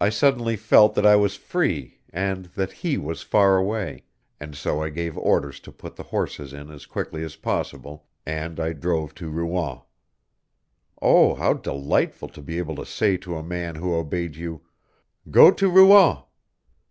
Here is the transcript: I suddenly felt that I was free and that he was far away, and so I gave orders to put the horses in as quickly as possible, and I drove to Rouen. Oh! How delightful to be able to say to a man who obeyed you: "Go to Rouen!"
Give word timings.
I 0.00 0.08
suddenly 0.08 0.56
felt 0.56 0.94
that 0.94 1.04
I 1.04 1.16
was 1.16 1.36
free 1.36 1.98
and 2.10 2.46
that 2.56 2.72
he 2.80 2.96
was 2.96 3.20
far 3.20 3.58
away, 3.58 4.04
and 4.40 4.54
so 4.56 4.82
I 4.82 4.88
gave 4.88 5.18
orders 5.18 5.60
to 5.68 5.70
put 5.70 5.96
the 5.96 6.04
horses 6.04 6.54
in 6.54 6.70
as 6.70 6.86
quickly 6.86 7.22
as 7.22 7.36
possible, 7.36 8.06
and 8.24 8.58
I 8.58 8.72
drove 8.72 9.14
to 9.16 9.28
Rouen. 9.28 9.82
Oh! 11.02 11.34
How 11.34 11.52
delightful 11.52 12.28
to 12.30 12.40
be 12.40 12.56
able 12.56 12.76
to 12.76 12.86
say 12.86 13.18
to 13.18 13.36
a 13.36 13.42
man 13.42 13.74
who 13.74 13.92
obeyed 13.94 14.34
you: 14.36 14.62
"Go 15.30 15.50
to 15.50 15.68
Rouen!" 15.68 16.22